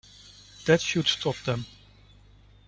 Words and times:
That 0.65 0.81
should 0.81 1.05
stop 1.05 1.35
them. 1.45 1.67